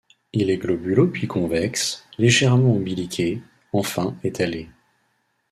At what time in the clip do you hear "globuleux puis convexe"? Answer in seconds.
0.57-2.07